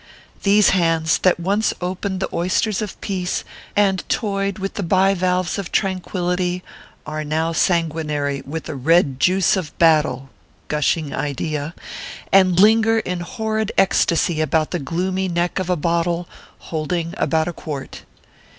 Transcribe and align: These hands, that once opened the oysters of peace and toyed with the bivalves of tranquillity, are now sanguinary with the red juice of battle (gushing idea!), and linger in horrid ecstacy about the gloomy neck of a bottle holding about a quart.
These 0.41 0.69
hands, 0.69 1.19
that 1.19 1.39
once 1.39 1.75
opened 1.79 2.21
the 2.21 2.29
oysters 2.35 2.81
of 2.81 2.99
peace 3.01 3.43
and 3.75 4.03
toyed 4.09 4.57
with 4.57 4.73
the 4.73 4.81
bivalves 4.81 5.59
of 5.59 5.71
tranquillity, 5.71 6.63
are 7.05 7.23
now 7.23 7.51
sanguinary 7.53 8.41
with 8.43 8.63
the 8.63 8.73
red 8.73 9.19
juice 9.19 9.55
of 9.55 9.77
battle 9.77 10.31
(gushing 10.69 11.13
idea!), 11.13 11.75
and 12.33 12.59
linger 12.59 12.97
in 12.97 13.19
horrid 13.19 13.71
ecstacy 13.77 14.41
about 14.41 14.71
the 14.71 14.79
gloomy 14.79 15.27
neck 15.27 15.59
of 15.59 15.69
a 15.69 15.75
bottle 15.75 16.27
holding 16.57 17.13
about 17.19 17.47
a 17.47 17.53
quart. 17.53 18.01